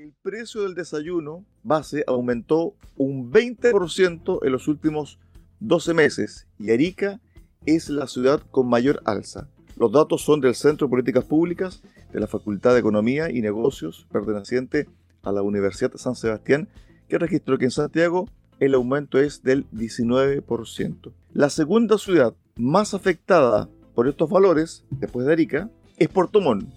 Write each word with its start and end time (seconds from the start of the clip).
El 0.00 0.14
precio 0.22 0.62
del 0.62 0.74
desayuno 0.74 1.44
base 1.62 2.04
aumentó 2.06 2.74
un 2.96 3.30
20% 3.30 4.38
en 4.42 4.50
los 4.52 4.66
últimos 4.66 5.18
12 5.58 5.92
meses 5.92 6.46
y 6.58 6.70
Arica 6.70 7.20
es 7.66 7.90
la 7.90 8.06
ciudad 8.06 8.40
con 8.50 8.66
mayor 8.66 9.02
alza. 9.04 9.50
Los 9.76 9.92
datos 9.92 10.22
son 10.22 10.40
del 10.40 10.54
Centro 10.54 10.86
de 10.86 10.90
Políticas 10.90 11.26
Públicas 11.26 11.82
de 12.14 12.18
la 12.18 12.26
Facultad 12.26 12.72
de 12.72 12.80
Economía 12.80 13.30
y 13.30 13.42
Negocios 13.42 14.06
perteneciente 14.10 14.88
a 15.22 15.32
la 15.32 15.42
Universidad 15.42 15.92
San 15.96 16.14
Sebastián, 16.14 16.70
que 17.06 17.18
registró 17.18 17.58
que 17.58 17.66
en 17.66 17.70
Santiago 17.70 18.26
el 18.58 18.72
aumento 18.72 19.18
es 19.18 19.42
del 19.42 19.68
19%. 19.70 21.12
La 21.34 21.50
segunda 21.50 21.98
ciudad 21.98 22.34
más 22.56 22.94
afectada 22.94 23.68
por 23.94 24.08
estos 24.08 24.30
valores, 24.30 24.82
después 24.88 25.26
de 25.26 25.34
Arica, 25.34 25.70
es 25.98 26.08
Puerto 26.08 26.40
Montt, 26.40 26.72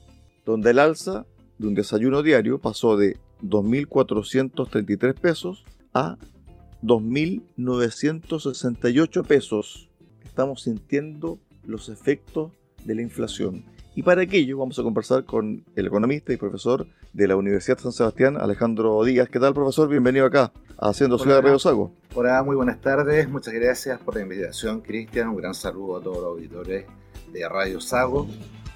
donde 0.46 0.71
el 0.71 0.80
alza 0.80 1.26
de 1.58 1.68
un 1.68 1.74
desayuno 1.74 2.22
diario 2.24 2.60
pasó 2.60 2.96
de 2.98 3.18
2.433 3.42 5.14
pesos 5.14 5.64
a 5.94 6.18
2.968 6.82 9.25
pesos. 9.25 9.89
Estamos 10.24 10.64
sintiendo 10.64 11.39
los 11.66 11.89
efectos 11.89 12.52
de 12.84 12.96
la 12.96 13.02
inflación. 13.02 13.66
Y 13.96 14.04
para 14.04 14.24
aquello 14.24 14.58
vamos 14.58 14.80
a 14.80 14.84
conversar 14.84 15.24
con 15.24 15.64
el 15.75 15.86
economista 15.86 16.34
y 16.34 16.38
profesor 16.38 16.88
de 17.14 17.28
la 17.28 17.36
Universidad 17.36 17.78
de 17.78 17.83
San 17.83 17.92
Sebastián, 17.92 18.38
Alejandro 18.38 19.04
Díaz. 19.04 19.30
¿Qué 19.30 19.39
tal, 19.39 19.54
profesor? 19.54 19.88
Bienvenido 19.88 20.25
acá, 20.25 20.52
a 20.80 20.89
Haciendo 20.89 21.20
Ciudad 21.20 21.36
de 21.38 21.44
Radio 21.44 21.60
Sago. 21.60 21.94
Hola, 22.16 22.42
muy 22.42 22.56
buenas 22.56 22.82
tardes. 22.82 23.30
Muchas 23.30 23.54
gracias 23.54 24.00
por 24.00 24.16
la 24.16 24.22
invitación, 24.22 24.82
Cristian. 24.82 25.30
Un 25.30 25.38
gran 25.38 25.54
saludo 25.54 25.97
a 25.97 26.02
todos 26.02 26.18
los 26.18 26.25
auditores 26.25 26.88
de 27.32 27.47
Radio 27.47 27.80
Sago. 27.80 28.28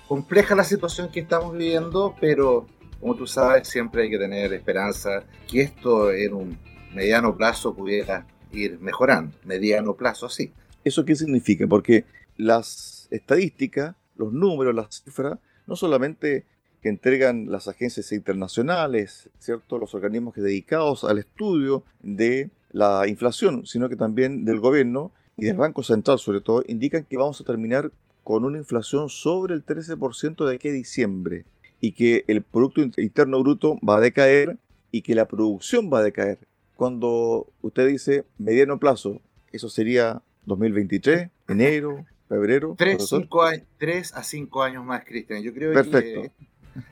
Compleja 0.08 0.56
la 0.56 0.64
situación 0.64 1.10
que 1.12 1.20
estamos 1.20 1.54
viviendo, 1.54 2.16
pero 2.20 2.68
como 3.00 3.16
tú 3.16 3.28
sabes, 3.28 3.68
siempre 3.68 4.04
hay 4.04 4.10
que 4.10 4.18
tener 4.18 4.54
esperanza 4.54 5.24
que 5.50 5.62
esto 5.62 6.12
en 6.12 6.34
un 6.34 6.58
mediano 6.94 7.36
plazo 7.36 7.76
pudiera 7.76 8.26
ir 8.52 8.80
mejorando. 8.80 9.38
Mediano 9.44 9.96
plazo, 9.96 10.30
sí. 10.30 10.54
¿Eso 10.84 11.06
qué 11.06 11.16
significa? 11.16 11.68
Porque 11.68 12.06
las 12.38 13.08
estadísticas 13.12 13.96
los 14.18 14.34
números, 14.34 14.76
las 14.76 15.04
cifras, 15.04 15.40
no 15.66 15.76
solamente 15.76 16.46
que 16.82 16.90
entregan 16.90 17.52
las 17.52 17.68
agencias 17.68 18.12
internacionales, 18.12 19.30
¿cierto? 19.40 19.78
los 19.78 19.96
organismos 19.96 20.36
dedicados 20.36 21.04
al 21.04 21.18
estudio 21.18 21.84
de 22.02 22.50
la 22.72 23.08
inflación, 23.08 23.66
sino 23.66 23.90
que 23.90 23.96
también 23.96 24.46
del 24.46 24.60
gobierno 24.60 25.12
y 25.38 25.46
del 25.46 25.58
Banco 25.58 25.84
Central 25.84 26.20
sobre 26.20 26.42
todo, 26.42 26.64
indican 26.68 27.06
que 27.06 27.18
vamos 27.18 27.42
a 27.42 27.44
terminar 27.44 27.92
con 28.28 28.44
una 28.44 28.58
inflación 28.58 29.08
sobre 29.08 29.54
el 29.54 29.66
13% 29.66 30.46
de 30.46 30.56
aquí 30.56 30.68
a 30.68 30.74
diciembre 30.74 31.46
y 31.80 31.94
que 31.94 32.26
el 32.28 32.42
Producto 32.42 32.82
Interno 32.98 33.40
Bruto 33.40 33.80
va 33.80 33.96
a 33.96 34.00
decaer 34.02 34.58
y 34.92 35.02
que 35.02 35.16
la 35.16 35.30
producción 35.30 35.90
va 35.90 36.00
a 36.00 36.04
decaer. 36.04 36.38
Cuando 36.76 37.48
usted 37.62 37.88
dice 37.88 38.26
mediano 38.38 38.80
plazo, 38.80 39.22
eso 39.54 39.70
sería 39.70 40.22
2023, 40.46 41.30
enero, 41.48 42.06
febrero. 42.28 42.76
Tres, 42.78 43.08
cinco 43.08 43.44
años, 43.44 43.64
tres 43.78 44.14
a 44.14 44.24
cinco 44.24 44.62
años 44.62 44.84
más, 44.84 45.06
Cristian. 45.06 45.42
Yo 45.42 45.54
creo 45.54 45.72
que 45.72 46.30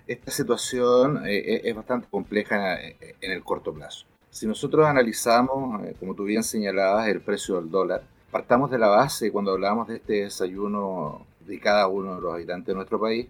esta 0.08 0.32
situación 0.32 1.28
eh, 1.28 1.36
eh, 1.36 1.62
es 1.66 1.76
bastante 1.76 2.08
compleja 2.10 2.80
en 2.82 3.32
el 3.34 3.44
corto 3.44 3.74
plazo. 3.74 4.06
Si 4.30 4.48
nosotros 4.48 4.88
analizamos, 4.88 5.84
eh, 5.84 5.98
como 6.00 6.16
tú 6.16 6.24
bien 6.24 6.44
señalabas, 6.44 7.10
el 7.10 7.20
precio 7.20 7.56
del 7.56 7.70
dólar, 7.70 8.04
partamos 8.36 8.70
de 8.70 8.78
la 8.78 8.90
base 8.90 9.32
cuando 9.32 9.54
hablamos 9.54 9.88
de 9.88 9.96
este 9.96 10.24
desayuno 10.24 11.26
de 11.48 11.58
cada 11.58 11.88
uno 11.88 12.16
de 12.16 12.22
los 12.22 12.34
habitantes 12.34 12.68
de 12.68 12.74
nuestro 12.74 13.00
país, 13.00 13.28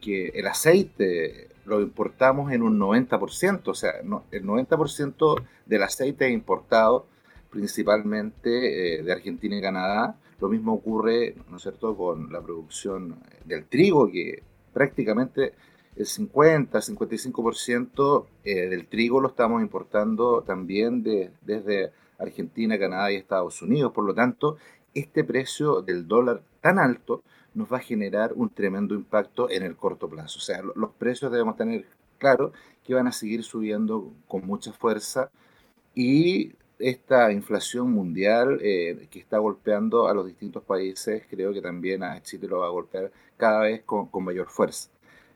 que 0.00 0.30
el 0.30 0.48
aceite 0.48 1.46
lo 1.64 1.80
importamos 1.80 2.50
en 2.50 2.62
un 2.62 2.76
90%, 2.76 3.68
o 3.68 3.74
sea, 3.74 3.92
el 4.32 4.44
90% 4.44 5.44
del 5.64 5.82
aceite 5.84 6.28
importado 6.28 7.06
principalmente 7.50 8.50
de 9.04 9.12
Argentina 9.12 9.56
y 9.56 9.62
Canadá, 9.62 10.16
lo 10.40 10.48
mismo 10.48 10.72
ocurre, 10.72 11.36
¿no 11.48 11.58
es 11.58 11.62
cierto?, 11.62 11.96
con 11.96 12.32
la 12.32 12.40
producción 12.40 13.20
del 13.44 13.66
trigo, 13.66 14.10
que 14.10 14.42
prácticamente 14.72 15.52
el 15.94 16.06
50, 16.06 16.80
55% 16.80 18.26
eh, 18.42 18.68
del 18.68 18.88
trigo 18.88 19.20
lo 19.20 19.28
estamos 19.28 19.62
importando 19.62 20.42
también 20.42 21.04
de, 21.04 21.30
desde 21.42 21.92
Argentina, 22.18 22.78
Canadá 22.78 23.12
y 23.12 23.16
Estados 23.16 23.62
Unidos. 23.62 23.92
Por 23.92 24.04
lo 24.04 24.14
tanto, 24.14 24.56
este 24.94 25.24
precio 25.24 25.82
del 25.82 26.06
dólar 26.06 26.42
tan 26.60 26.78
alto 26.78 27.22
nos 27.54 27.72
va 27.72 27.78
a 27.78 27.80
generar 27.80 28.32
un 28.34 28.50
tremendo 28.50 28.94
impacto 28.94 29.50
en 29.50 29.62
el 29.62 29.76
corto 29.76 30.08
plazo. 30.08 30.38
O 30.38 30.42
sea, 30.42 30.62
los 30.62 30.90
precios 30.92 31.30
debemos 31.30 31.56
tener 31.56 31.86
claro 32.18 32.52
que 32.84 32.94
van 32.94 33.06
a 33.06 33.12
seguir 33.12 33.42
subiendo 33.42 34.12
con 34.28 34.46
mucha 34.46 34.72
fuerza 34.72 35.30
y 35.94 36.52
esta 36.78 37.30
inflación 37.32 37.92
mundial 37.92 38.58
eh, 38.62 39.06
que 39.10 39.20
está 39.20 39.38
golpeando 39.38 40.08
a 40.08 40.14
los 40.14 40.26
distintos 40.26 40.64
países, 40.64 41.24
creo 41.30 41.52
que 41.52 41.60
también 41.60 42.02
a 42.02 42.20
Chile 42.22 42.48
lo 42.48 42.60
va 42.60 42.66
a 42.66 42.70
golpear 42.70 43.12
cada 43.36 43.60
vez 43.60 43.82
con, 43.84 44.08
mayor 44.24 44.48
fuerza. 44.48 44.90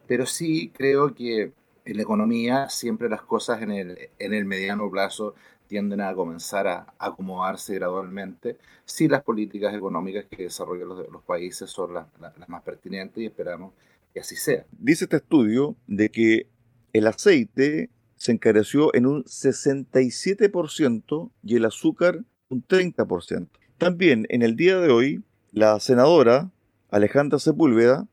Pero 0.07 0.27
sí 0.27 0.71
creo 0.71 1.15
que 1.15 1.53
en 1.85 1.97
la 1.97 2.03
economía 2.03 2.69
siempre 2.69 3.09
las 3.09 3.23
cosas 3.23 3.63
en 3.63 3.71
el, 3.71 4.11
en 4.19 4.35
el 4.35 4.45
mediano 4.45 4.91
plazo 4.91 5.35
tienden 5.67 6.01
a 6.01 6.15
comenzar 6.15 6.67
a 6.67 6.95
acomodarse 6.99 7.75
gradualmente 7.75 8.57
si 8.85 9.09
las 9.09 9.23
políticas 9.23 9.75
económicas 9.75 10.25
que 10.27 10.45
desarrollan 10.45 10.89
los, 10.89 11.23
países 11.25 11.71
son 11.71 11.95
las, 11.95 12.07
las 12.21 12.49
más 12.49 12.63
pertinentes 12.63 13.23
y 13.23 13.27
esperamos 13.27 13.73
que 14.15 14.21
así 14.21 14.37
sea. 14.37 14.65
Dice 14.73 15.05
este 15.05 15.17
estudio 15.17 15.77
de 15.87 16.11
que 16.11 16.47
el 16.93 17.07
aceite 17.07 17.91
se 18.17 18.33
encareció 18.33 18.93
en 18.95 19.07
un 19.07 19.25
67% 19.25 21.31
y 21.43 21.57
el 21.57 21.65
azúcar 21.65 22.25
un 22.49 22.67
30%. 22.67 23.49
También 23.79 24.27
en 24.31 24.43
el 24.43 24.57
día 24.57 24.79
de 24.79 24.91
hoy, 24.91 25.23
la 25.53 25.79
senadora 25.81 26.51
Alejandra 26.91 27.39
Sepúlveda 27.39 28.09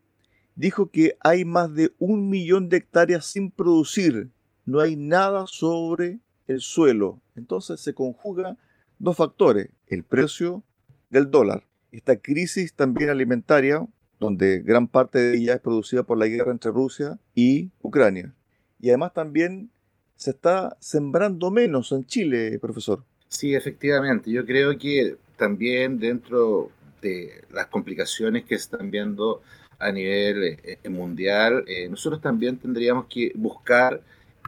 dijo 0.55 0.91
que 0.91 1.17
hay 1.21 1.45
más 1.45 1.73
de 1.73 1.91
un 1.99 2.29
millón 2.29 2.69
de 2.69 2.77
hectáreas 2.77 3.25
sin 3.25 3.51
producir, 3.51 4.29
no 4.65 4.79
hay 4.79 4.95
nada 4.95 5.45
sobre 5.47 6.19
el 6.47 6.59
suelo. 6.61 7.21
Entonces 7.35 7.79
se 7.79 7.93
conjuga 7.93 8.57
dos 8.99 9.17
factores, 9.17 9.69
el 9.87 10.03
precio 10.03 10.63
del 11.09 11.29
dólar, 11.29 11.65
esta 11.91 12.17
crisis 12.17 12.73
también 12.73 13.09
alimentaria, 13.09 13.85
donde 14.19 14.59
gran 14.59 14.87
parte 14.87 15.19
de 15.19 15.37
ella 15.37 15.55
es 15.55 15.61
producida 15.61 16.03
por 16.03 16.17
la 16.17 16.27
guerra 16.27 16.51
entre 16.51 16.71
Rusia 16.71 17.19
y 17.35 17.71
Ucrania. 17.81 18.33
Y 18.79 18.89
además 18.89 19.13
también 19.13 19.69
se 20.15 20.31
está 20.31 20.77
sembrando 20.79 21.51
menos 21.51 21.91
en 21.91 22.05
Chile, 22.05 22.57
profesor. 22.59 23.03
Sí, 23.27 23.53
efectivamente. 23.53 24.31
Yo 24.31 24.45
creo 24.45 24.77
que 24.77 25.17
también 25.37 25.99
dentro 25.99 26.71
de 27.01 27.43
las 27.51 27.67
complicaciones 27.67 28.43
que 28.45 28.57
se 28.57 28.63
están 28.63 28.89
viendo 28.89 29.41
a 29.79 29.91
nivel 29.91 30.59
eh, 30.63 30.89
mundial, 30.89 31.65
eh, 31.67 31.89
nosotros 31.89 32.21
también 32.21 32.57
tendríamos 32.57 33.05
que 33.07 33.33
buscar 33.35 34.01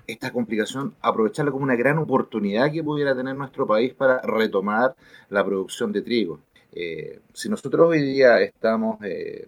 esta 0.07 0.31
complicación, 0.31 0.95
aprovecharla 1.01 1.51
como 1.51 1.63
una 1.63 1.75
gran 1.75 1.97
oportunidad 1.97 2.71
que 2.71 2.83
pudiera 2.83 3.15
tener 3.15 3.35
nuestro 3.35 3.65
país 3.65 3.93
para 3.93 4.21
retomar 4.21 4.95
la 5.29 5.43
producción 5.43 5.91
de 5.91 6.01
trigo. 6.01 6.39
si 7.33 7.49
nosotros 7.49 7.89
hoy 7.89 8.01
día 8.01 8.41
estamos 8.41 8.99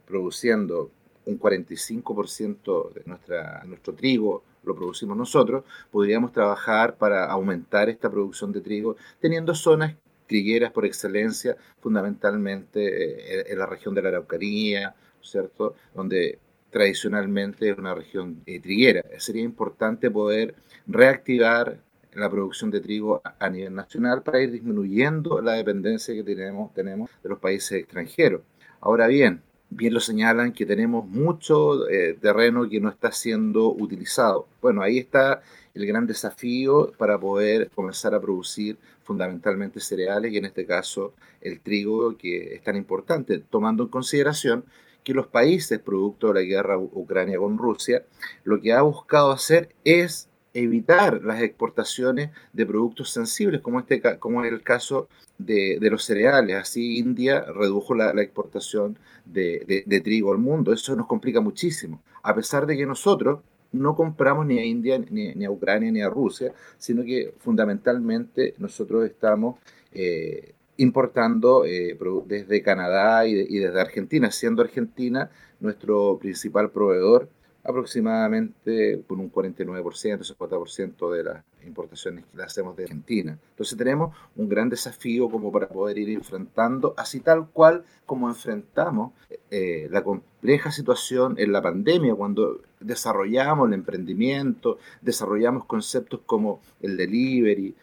produciendo 0.06 0.92
un 1.26 1.40
45% 1.40 2.94
de 2.94 3.04
nuestra, 3.06 3.64
nuestro 3.66 3.94
trigo 3.94 4.44
lo 4.64 4.76
producimos 4.76 5.18
nosotros, 5.18 5.64
podríamos 5.92 6.32
trabajar 6.32 6.98
para 6.98 7.26
aumentar 7.26 7.90
esta 7.90 8.10
producción 8.10 8.52
de 8.52 8.62
trigo 8.62 8.98
teniendo 9.20 9.56
zonas 9.56 9.96
trigueras 10.28 10.72
por 10.72 10.86
excelencia, 10.86 11.56
fundamentalmente 11.80 13.40
eh, 13.40 13.46
en 13.48 13.60
la 13.60 13.66
región 13.66 13.96
de 13.96 14.02
la 14.02 14.10
Araucanía, 14.10 14.94
¿cierto? 15.22 15.76
Donde 15.96 16.40
tradicionalmente 16.70 17.70
es 17.70 17.78
una 17.78 17.96
región 17.96 18.42
eh, 18.46 18.60
triguera. 18.60 19.04
Sería 19.18 19.44
importante 19.44 20.12
poder 20.12 20.56
reactivar 20.86 21.80
la 22.14 22.30
producción 22.30 22.72
de 22.72 22.82
trigo 22.82 23.22
a 23.24 23.50
nivel 23.50 23.76
nacional 23.76 24.24
para 24.24 24.42
ir 24.42 24.52
disminuyendo 24.52 25.42
la 25.42 25.54
dependencia 25.54 26.14
que 26.14 26.24
tenemos, 26.24 26.74
tenemos 26.74 27.12
de 27.22 27.30
los 27.30 27.40
países 27.40 27.74
extranjeros. 27.74 28.42
Ahora 28.82 29.08
bien, 29.08 29.42
bien 29.70 29.94
lo 29.94 30.00
señalan 30.00 30.54
que 30.54 30.66
tenemos 30.66 31.08
mucho 31.08 31.88
eh, 31.90 32.18
terreno 32.20 32.68
que 32.68 32.80
no 32.80 32.90
está 32.90 33.12
siendo 33.12 33.72
utilizado. 33.72 34.48
Bueno, 34.62 34.82
ahí 34.82 34.98
está 34.98 35.42
el 35.74 35.86
gran 35.86 36.08
desafío 36.08 36.92
para 36.98 37.20
poder 37.20 37.70
comenzar 37.76 38.16
a 38.16 38.22
producir 38.22 38.78
fundamentalmente 39.04 39.80
cereales 39.80 40.32
y 40.34 40.38
en 40.38 40.46
este 40.46 40.66
caso 40.66 41.14
el 41.42 41.60
trigo 41.60 42.18
que 42.18 42.56
es 42.56 42.64
tan 42.64 42.76
importante, 42.76 43.40
tomando 43.40 43.84
en 43.84 43.90
consideración 43.90 44.66
que 45.08 45.14
los 45.14 45.28
países 45.28 45.80
producto 45.80 46.28
de 46.28 46.34
la 46.34 46.42
guerra 46.42 46.78
Ucrania 46.78 47.38
con 47.38 47.58
Rusia 47.58 48.04
lo 48.44 48.60
que 48.60 48.74
ha 48.74 48.82
buscado 48.82 49.32
hacer 49.32 49.70
es 49.86 50.28
evitar 50.54 51.24
las 51.24 51.42
exportaciones 51.42 52.32
de 52.52 52.66
productos 52.66 53.12
sensibles, 53.12 53.62
como, 53.62 53.80
este, 53.80 54.02
como 54.20 54.44
es 54.44 54.52
el 54.52 54.64
caso 54.64 55.08
de, 55.38 55.78
los 55.80 56.04
cereales. 56.04 56.58
Así 56.58 56.98
India 56.98 57.40
redujo 57.40 57.96
la, 57.96 58.12
exportación 58.22 59.00
de, 59.24 60.02
trigo 60.04 60.34
al 60.34 60.40
mundo. 60.40 60.74
Eso 60.74 60.94
nos 60.98 61.08
complica 61.08 61.40
muchísimo. 61.40 62.04
A 62.22 62.36
pesar 62.36 62.66
de 62.66 62.76
que 62.76 62.86
nosotros 62.86 63.40
no 63.72 63.96
compramos 63.96 64.46
ni 64.46 64.60
a 64.60 64.66
India, 64.66 65.00
ni, 65.10 65.46
a 65.46 65.50
Ucrania, 65.50 65.90
ni 65.90 66.02
a 66.02 66.10
Rusia, 66.10 66.52
sino 66.78 67.06
que 67.06 67.34
fundamentalmente 67.38 68.56
nosotros 68.58 69.06
estamos 69.06 69.58
eh, 69.94 70.54
importando 70.78 71.66
eh, 71.66 71.98
desde 72.26 72.62
Canadá 72.62 73.28
y, 73.28 73.34
y, 73.34 73.60
desde 73.60 73.82
Argentina, 73.82 74.32
siendo 74.32 74.62
Argentina 74.62 75.30
nuestro 75.60 76.18
principal 76.20 76.72
proveedor 76.72 77.30
aproximadamente 77.68 79.04
con 79.08 79.20
un 79.20 79.32
49%, 79.32 79.84
50% 79.84 81.12
de 81.12 81.24
las 81.24 81.44
importaciones 81.66 82.24
que 82.34 82.42
hacemos 82.42 82.78
de 82.78 82.84
Argentina. 82.84 83.38
Entonces 83.50 83.78
tenemos 83.78 84.16
un 84.38 84.48
gran 84.48 84.70
desafío 84.70 85.30
como 85.30 85.52
para 85.52 85.68
poder 85.68 85.98
ir 85.98 86.10
enfrentando, 86.12 86.94
así 86.98 87.20
tal 87.20 87.50
cual 87.50 87.84
como 88.06 88.30
enfrentamos 88.30 89.12
eh, 89.52 89.90
la 89.92 90.02
compleja 90.02 90.72
situación 90.72 91.36
en 91.38 91.52
la 91.52 91.62
pandemia, 91.62 92.16
cuando 92.16 92.62
desarrollamos 92.80 93.68
el 93.68 93.74
emprendimiento, 93.74 94.78
desarrollamos 95.02 95.66
conceptos 95.66 96.22
como 96.26 96.62
el 96.82 96.96
delivery. 96.96 97.76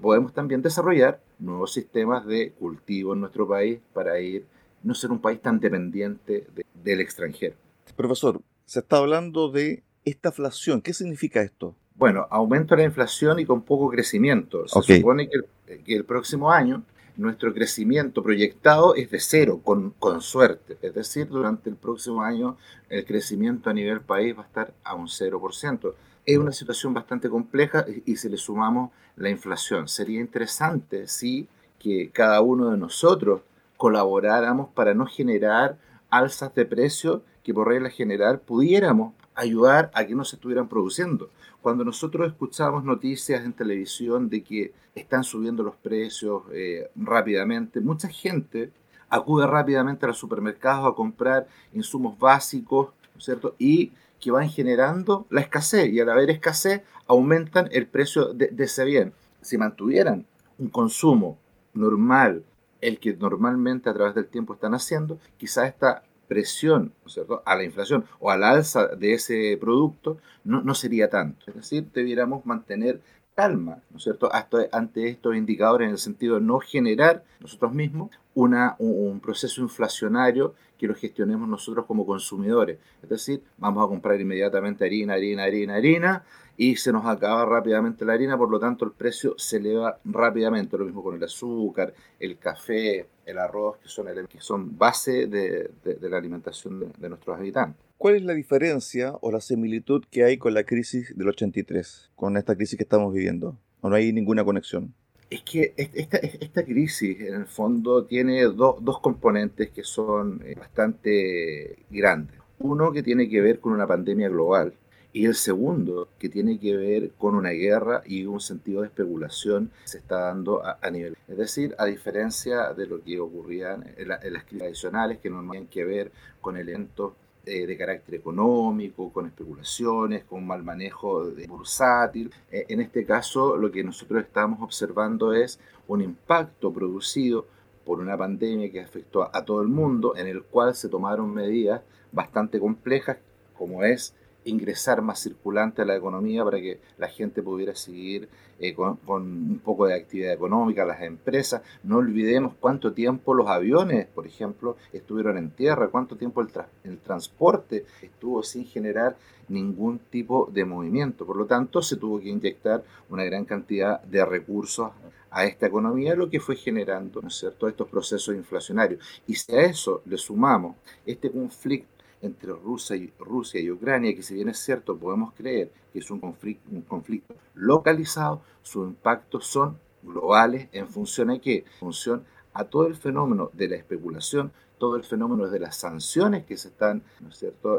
Podemos 0.00 0.32
también 0.32 0.62
desarrollar 0.62 1.20
nuevos 1.38 1.72
sistemas 1.72 2.26
de 2.26 2.50
cultivo 2.58 3.14
en 3.14 3.20
nuestro 3.20 3.46
país 3.46 3.78
para 3.92 4.18
ir 4.18 4.46
no 4.82 4.94
ser 4.94 5.12
un 5.12 5.20
país 5.20 5.40
tan 5.40 5.60
dependiente 5.60 6.48
del 6.82 7.00
extranjero. 7.00 7.54
Profesor, 7.94 8.40
se 8.68 8.80
está 8.80 8.98
hablando 8.98 9.50
de 9.50 9.82
estaflación. 10.04 10.82
¿Qué 10.82 10.92
significa 10.92 11.40
esto? 11.40 11.74
Bueno, 11.94 12.26
aumento 12.30 12.76
de 12.76 12.82
la 12.82 12.88
inflación 12.88 13.38
y 13.38 13.46
con 13.46 13.62
poco 13.62 13.88
crecimiento. 13.88 14.68
Se 14.68 14.98
supone 14.98 15.30
que 15.30 15.96
el, 15.96 16.04
próximo 16.04 16.52
año 16.52 16.82
nuestro 17.16 17.54
crecimiento 17.54 18.22
proyectado 18.22 18.94
es 18.94 19.10
de 19.10 19.20
cero, 19.20 19.62
con, 19.64 19.92
con, 19.92 20.20
suerte. 20.20 20.76
Es 20.82 20.94
decir, 20.94 21.28
durante 21.28 21.70
el 21.70 21.76
próximo 21.76 22.22
año 22.22 22.58
el 22.90 23.06
crecimiento 23.06 23.70
a 23.70 23.72
nivel 23.72 24.02
país 24.02 24.36
va 24.36 24.42
a 24.42 24.46
estar 24.46 24.74
a 24.84 24.94
un 24.94 25.06
0%. 25.06 25.94
Es 26.26 26.36
una 26.36 26.52
situación 26.52 26.92
bastante 26.92 27.30
compleja 27.30 27.86
y, 28.04 28.16
si 28.16 28.28
le 28.28 28.36
sumamos 28.36 28.90
la 29.16 29.30
inflación. 29.30 29.88
Sería 29.88 30.20
interesante 30.20 31.08
si 31.08 31.48
que 31.78 32.10
cada 32.10 32.42
uno 32.42 32.70
de 32.70 32.76
nosotros 32.76 33.40
colaboráramos 33.78 34.68
para 34.74 34.92
no 34.92 35.06
generar 35.06 35.78
alzas 36.10 36.54
de 36.54 36.66
precios 36.66 37.22
que 37.48 37.54
por 37.54 37.66
regla 37.66 37.88
general 37.88 38.40
pudiéramos 38.40 39.14
ayudar 39.34 39.90
a 39.94 40.04
que 40.04 40.14
no 40.14 40.22
se 40.22 40.36
estuvieran 40.36 40.68
produciendo. 40.68 41.30
Cuando 41.62 41.82
nosotros 41.82 42.28
escuchamos 42.28 42.84
noticias 42.84 43.42
en 43.42 43.54
televisión 43.54 44.28
de 44.28 44.42
que 44.42 44.74
están 44.94 45.24
subiendo 45.24 45.62
los 45.62 45.74
precios 45.76 46.42
eh, 46.52 46.90
rápidamente, 46.94 47.80
mucha 47.80 48.08
gente 48.08 48.70
acude 49.08 49.46
rápidamente 49.46 50.04
a 50.04 50.08
los 50.08 50.18
supermercados 50.18 50.92
a 50.92 50.94
comprar 50.94 51.48
insumos 51.72 52.18
básicos, 52.18 52.90
cierto? 53.16 53.54
Y 53.58 53.92
que 54.20 54.30
van 54.30 54.50
generando 54.50 55.24
la 55.30 55.40
escasez 55.40 55.90
y 55.90 56.00
al 56.00 56.10
haber 56.10 56.28
escasez 56.28 56.82
aumentan 57.06 57.70
el 57.72 57.86
precio 57.86 58.34
de, 58.34 58.48
de 58.48 58.64
ese 58.64 58.84
bien. 58.84 59.14
Si 59.40 59.56
mantuvieran 59.56 60.26
un 60.58 60.68
consumo 60.68 61.38
normal, 61.72 62.44
el 62.82 62.98
que 62.98 63.14
normalmente 63.14 63.88
a 63.88 63.94
través 63.94 64.14
del 64.14 64.26
tiempo 64.26 64.52
están 64.52 64.74
haciendo, 64.74 65.18
quizás 65.38 65.68
esta 65.68 66.02
presión 66.28 66.92
cierto? 67.06 67.42
a 67.44 67.56
la 67.56 67.64
inflación 67.64 68.04
o 68.20 68.30
al 68.30 68.44
alza 68.44 68.86
de 68.88 69.14
ese 69.14 69.56
producto 69.60 70.18
no, 70.44 70.62
no 70.62 70.74
sería 70.74 71.08
tanto. 71.10 71.46
Es 71.48 71.54
decir, 71.54 71.88
debiéramos 71.92 72.46
mantener 72.46 73.00
calma, 73.38 73.78
¿no 73.90 73.98
es 73.98 74.02
cierto?, 74.02 74.32
Hasta 74.32 74.66
ante 74.72 75.08
estos 75.08 75.36
indicadores 75.36 75.86
en 75.86 75.92
el 75.92 75.98
sentido 75.98 76.34
de 76.34 76.40
no 76.40 76.58
generar 76.58 77.22
nosotros 77.38 77.72
mismos 77.72 78.10
una, 78.34 78.74
un, 78.80 79.20
proceso 79.20 79.60
inflacionario 79.62 80.54
que 80.76 80.88
lo 80.88 80.94
gestionemos 80.94 81.48
nosotros 81.48 81.86
como 81.86 82.04
consumidores. 82.04 82.78
Es 83.00 83.08
decir, 83.08 83.42
vamos 83.56 83.84
a 83.84 83.88
comprar 83.88 84.20
inmediatamente 84.20 84.84
harina, 84.84 85.14
harina, 85.14 85.44
harina, 85.44 85.76
harina, 85.76 86.24
y 86.60 86.74
se 86.74 86.92
nos 86.92 87.06
acaba 87.06 87.46
rápidamente 87.46 88.04
la 88.04 88.14
harina, 88.14 88.36
por 88.36 88.50
lo 88.50 88.58
tanto 88.58 88.84
el 88.84 88.90
precio 88.90 89.34
se 89.38 89.58
eleva 89.58 90.00
rápidamente. 90.04 90.76
Lo 90.76 90.84
mismo 90.84 91.04
con 91.04 91.14
el 91.14 91.22
azúcar, 91.22 91.94
el 92.18 92.36
café, 92.36 93.06
el 93.24 93.38
arroz, 93.38 93.78
que 93.78 93.88
son, 93.88 94.06
que 94.28 94.40
son 94.40 94.76
base 94.76 95.28
de, 95.28 95.70
de, 95.84 96.10
la 96.10 96.18
alimentación 96.18 96.92
de 96.98 97.08
nuestros 97.08 97.38
habitantes. 97.38 97.80
¿Cuál 97.96 98.16
es 98.16 98.24
la 98.24 98.34
diferencia 98.34 99.14
o 99.20 99.30
la 99.30 99.40
similitud 99.40 100.04
que 100.10 100.24
hay 100.24 100.36
con 100.36 100.52
la 100.52 100.64
crisis 100.64 101.16
del 101.16 101.28
83, 101.28 102.10
con 102.16 102.36
esta 102.36 102.56
crisis 102.56 102.76
que 102.76 102.82
estamos 102.82 103.14
viviendo? 103.14 103.56
¿O 103.80 103.88
no 103.88 103.94
hay 103.94 104.12
ninguna 104.12 104.44
conexión? 104.44 104.92
Es 105.30 105.42
que 105.42 105.74
esta, 105.76 106.16
esta 106.16 106.64
crisis, 106.64 107.20
en 107.20 107.34
el 107.34 107.46
fondo, 107.46 108.04
tiene 108.04 108.42
dos 108.46 108.98
componentes 109.00 109.70
que 109.70 109.84
son 109.84 110.42
eh, 110.44 110.56
bastante 110.58 111.84
grandes. 111.88 112.36
Uno 112.58 112.90
que 112.90 113.04
tiene 113.04 113.28
que 113.28 113.40
ver 113.40 113.60
con 113.60 113.72
una 113.72 113.86
pandemia 113.86 114.28
global 114.28 114.74
y 115.18 115.26
el 115.26 115.34
segundo 115.34 116.10
que 116.20 116.28
tiene 116.28 116.60
que 116.60 116.76
ver 116.76 117.10
con 117.18 117.34
una 117.34 117.50
guerra 117.50 118.02
y 118.06 118.24
un 118.26 118.38
sentido 118.38 118.82
de 118.82 118.86
especulación 118.86 119.72
que 119.82 119.88
se 119.88 119.98
está 119.98 120.20
dando 120.26 120.62
a, 120.64 120.90
nivel. 120.92 121.16
Es 121.26 121.36
decir, 121.36 121.74
a 121.76 121.86
diferencia 121.86 122.72
de 122.72 122.86
lo 122.86 123.02
que 123.02 123.18
ocurría 123.18 123.74
en, 123.74 124.06
las 124.06 124.20
crisis 124.44 124.58
tradicionales 124.58 125.18
que 125.18 125.28
no 125.28 125.40
tenían 125.40 125.66
que 125.66 125.84
ver 125.84 126.12
con 126.40 126.56
eventos 126.56 127.14
eh, 127.46 127.66
de 127.66 127.76
carácter 127.76 128.14
económico, 128.14 129.12
con 129.12 129.26
especulaciones, 129.26 130.22
con 130.22 130.46
mal 130.46 130.62
manejo 130.62 131.26
de 131.26 131.48
bursátil. 131.48 132.32
Eh, 132.52 132.66
en 132.68 132.80
este 132.80 133.04
caso, 133.04 133.56
lo 133.56 133.72
que 133.72 133.82
nosotros 133.82 134.22
estamos 134.22 134.62
observando 134.62 135.32
es 135.32 135.58
un 135.88 136.00
impacto 136.00 136.72
producido 136.72 137.44
por 137.84 137.98
una 137.98 138.16
pandemia 138.16 138.70
que 138.70 138.82
afectó 138.82 139.28
a 139.34 139.44
todo 139.44 139.62
el 139.62 139.68
mundo, 139.68 140.14
en 140.14 140.28
el 140.28 140.44
cual 140.44 140.76
se 140.76 140.88
tomaron 140.88 141.34
medidas 141.34 141.82
bastante 142.12 142.60
complejas, 142.60 143.16
como 143.56 143.82
es 143.82 144.14
ingresar 144.48 145.02
más 145.02 145.20
circulante 145.20 145.82
a 145.82 145.84
la 145.84 145.96
economía 145.96 146.44
para 146.44 146.58
que 146.58 146.80
la 146.96 147.08
gente 147.08 147.42
pudiera 147.42 147.74
seguir 147.74 148.28
eh, 148.58 148.74
con, 148.74 148.98
un 149.06 149.60
poco 149.64 149.86
de 149.86 149.94
actividad 149.94 150.32
económica, 150.32 150.84
las 150.84 151.02
empresas. 151.02 151.62
No 151.82 151.98
olvidemos 151.98 152.54
cuánto 152.58 152.92
tiempo 152.92 153.34
los 153.34 153.48
aviones, 153.48 154.06
por 154.06 154.26
ejemplo, 154.26 154.76
estuvieron 154.92 155.38
en 155.38 155.50
tierra, 155.50 155.88
cuánto 155.88 156.16
tiempo 156.16 156.40
el, 156.40 156.48
el 156.84 156.98
transporte 156.98 157.84
estuvo 158.02 158.42
sin 158.42 158.64
generar 158.64 159.16
ningún 159.48 159.98
tipo 159.98 160.50
de 160.52 160.64
movimiento. 160.64 161.24
Por 161.26 161.36
lo 161.36 161.46
tanto, 161.46 161.82
se 161.82 161.96
tuvo 161.96 162.20
que 162.20 162.28
inyectar 162.28 162.82
una 163.08 163.24
gran 163.24 163.44
cantidad 163.44 164.02
de 164.02 164.24
recursos 164.24 164.90
a 165.30 165.44
esta 165.44 165.66
economía, 165.66 166.14
lo 166.14 166.30
que 166.30 166.40
fue 166.40 166.56
generando 166.56 167.20
¿no 167.20 167.28
es 167.28 167.34
cierto? 167.34 167.68
estos 167.68 167.88
procesos 167.88 168.34
inflacionarios. 168.34 169.00
Y 169.26 169.34
si 169.34 169.54
a 169.54 169.62
eso 169.62 170.02
le 170.06 170.16
sumamos 170.16 170.76
este 171.04 171.30
conflicto 171.30 171.97
entre 172.22 172.52
Rusia 172.52 172.96
y, 172.96 173.12
Rusia 173.18 173.60
y 173.60 173.70
Ucrania, 173.70 174.14
que 174.14 174.22
si 174.22 174.34
bien 174.34 174.48
es 174.48 174.58
cierto 174.58 174.96
podemos 174.96 175.32
creer 175.34 175.70
que 175.92 176.00
es 176.00 176.10
un 176.10 176.20
conflicto, 176.20 177.34
localizado, 177.54 178.42
sus 178.62 178.88
impactos 178.88 179.46
son 179.46 179.78
globales 180.02 180.68
en 180.72 180.88
función 180.88 181.30
a 181.30 181.38
qué? 181.38 181.58
En 181.58 181.78
función 181.78 182.24
a 182.52 182.64
todo 182.64 182.86
el 182.86 182.96
fenómeno 182.96 183.50
de 183.52 183.68
la 183.68 183.76
especulación, 183.76 184.52
todo 184.78 184.96
el 184.96 185.04
fenómeno 185.04 185.48
de 185.48 185.60
las 185.60 185.76
sanciones 185.76 186.44
que 186.44 186.56
se 186.56 186.68
están, 186.68 187.02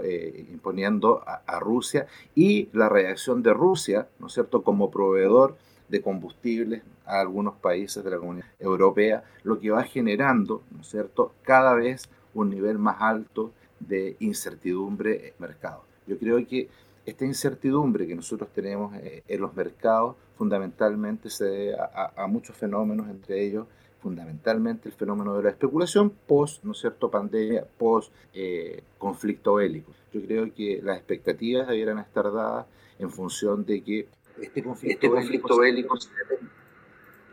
eh, 0.04 0.48
imponiendo 0.52 1.22
a, 1.26 1.42
a, 1.46 1.60
Rusia 1.60 2.08
y 2.36 2.70
la 2.74 2.90
reacción 2.90 3.42
de 3.42 3.54
Rusia, 3.54 4.08
¿no 4.20 4.28
es 4.28 4.34
cierto?, 4.34 4.64
como 4.64 4.92
proveedor 4.92 5.58
de 5.88 6.02
combustibles 6.02 6.84
a 7.06 7.20
algunos 7.20 7.56
países 7.56 8.04
de 8.04 8.12
la 8.12 8.18
Comunidad 8.18 8.48
Europea, 8.60 9.24
lo 9.44 9.60
que 9.60 9.72
va 9.72 9.84
generando, 9.84 10.62
¿no 10.72 10.82
es 10.82 10.88
cierto?, 10.88 11.34
cada 11.44 11.74
vez 11.74 12.10
un 12.34 12.50
nivel 12.50 12.78
más 12.78 12.98
alto 13.00 13.52
de 13.80 14.16
incertidumbre 14.20 15.28
en 15.28 15.34
mercado. 15.40 15.84
Yo 16.08 16.18
creo 16.18 16.46
que 16.48 16.70
esta 17.06 17.26
incertidumbre 17.26 18.08
que 18.08 18.16
nosotros 18.16 18.50
tenemos 18.54 18.96
eh, 18.98 19.24
en 19.28 19.42
los 19.42 19.56
mercados 19.56 20.16
fundamentalmente 20.38 21.30
se 21.30 21.46
debe 21.46 21.78
a, 21.78 22.28
muchos 22.28 22.56
fenómenos, 22.56 23.10
entre 23.10 23.46
ellos 23.46 23.68
fundamentalmente 24.02 24.88
el 24.88 24.96
fenómeno 24.96 25.36
de 25.36 25.44
la 25.44 25.50
especulación 25.50 26.10
post, 26.10 26.64
¿no 26.64 26.72
es 26.72 26.80
cierto?, 26.80 27.12
pandemia, 27.12 27.66
post 27.78 28.14
eh, 28.34 28.82
conflicto 28.98 29.56
bélico. 29.56 29.92
Yo 30.14 30.22
creo 30.22 30.54
que 30.54 30.80
las 30.82 30.98
expectativas 30.98 31.68
debieran 31.68 32.00
estar 32.00 32.32
dadas 32.32 32.66
en 32.98 33.10
función 33.10 33.66
de 33.66 33.84
que 33.84 34.08
este 34.42 34.64
conflicto, 34.64 34.94
este 34.94 35.10
conflicto 35.10 35.60
bélico, 35.60 35.98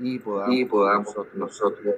y 0.00 0.18
podamos, 0.64 1.14
nosotros, 1.34 1.94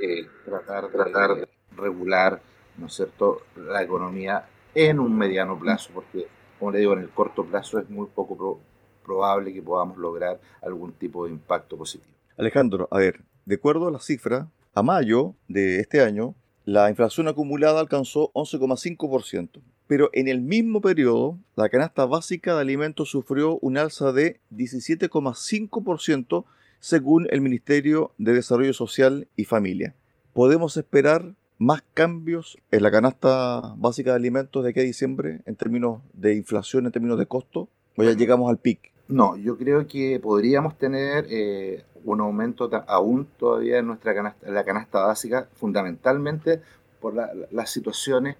eh, 0.00 0.26
tratar, 0.44 0.88
tratar 0.88 1.36
de 1.36 1.48
regular 1.76 2.42
¿no 2.80 2.86
es 2.86 2.94
cierto?, 2.94 3.42
la 3.56 3.82
economía 3.82 4.46
en 4.74 4.98
un 4.98 5.16
mediano 5.16 5.58
plazo, 5.58 5.90
porque, 5.94 6.26
como 6.58 6.72
le 6.72 6.78
digo, 6.78 6.94
en 6.94 7.00
el 7.00 7.10
corto 7.10 7.44
plazo 7.44 7.78
es 7.78 7.88
muy 7.90 8.06
poco 8.06 8.60
probable 9.04 9.52
que 9.52 9.62
podamos 9.62 9.98
lograr 9.98 10.40
algún 10.62 10.92
tipo 10.92 11.26
de 11.26 11.32
impacto 11.32 11.76
positivo. 11.76 12.12
Alejandro, 12.36 12.88
a 12.90 12.98
ver, 12.98 13.20
de 13.44 13.56
acuerdo 13.56 13.88
a 13.88 13.90
la 13.90 13.98
cifra, 13.98 14.48
a 14.74 14.82
mayo 14.82 15.34
de 15.48 15.80
este 15.80 16.00
año, 16.00 16.34
la 16.64 16.88
inflación 16.88 17.26
acumulada 17.28 17.80
alcanzó 17.80 18.30
11,5%, 18.32 19.60
pero 19.86 20.10
en 20.12 20.28
el 20.28 20.40
mismo 20.40 20.80
periodo, 20.80 21.38
la 21.56 21.68
canasta 21.68 22.06
básica 22.06 22.54
de 22.54 22.60
alimentos 22.60 23.10
sufrió 23.10 23.58
un 23.58 23.76
alza 23.76 24.12
de 24.12 24.40
17,5% 24.52 26.44
según 26.78 27.26
el 27.30 27.40
Ministerio 27.40 28.12
de 28.16 28.34
Desarrollo 28.34 28.72
Social 28.72 29.26
y 29.34 29.46
Familia. 29.46 29.96
¿Podemos 30.32 30.76
esperar 30.76 31.34
más 31.60 31.82
cambios 31.92 32.58
en 32.70 32.82
la 32.82 32.90
canasta 32.90 33.74
básica 33.76 34.10
de 34.10 34.16
alimentos 34.16 34.64
de 34.64 34.70
aquí 34.70 34.80
a 34.80 34.82
diciembre 34.82 35.42
en 35.44 35.56
términos 35.56 36.00
de 36.14 36.34
inflación, 36.34 36.86
en 36.86 36.92
términos 36.92 37.18
de 37.18 37.26
costo? 37.26 37.68
¿O 37.96 38.02
ya 38.02 38.12
llegamos 38.12 38.48
al 38.48 38.56
pic? 38.56 38.90
No, 39.08 39.36
yo 39.36 39.58
creo 39.58 39.86
que 39.86 40.18
podríamos 40.20 40.78
tener 40.78 41.26
eh, 41.28 41.84
un 42.04 42.22
aumento 42.22 42.70
aún 42.88 43.28
todavía 43.38 43.78
en 43.78 43.88
nuestra 43.88 44.14
canasta, 44.14 44.50
la 44.50 44.64
canasta 44.64 45.04
básica, 45.04 45.48
fundamentalmente 45.52 46.62
por 46.98 47.14
las 47.14 47.70
situaciones 47.70 48.36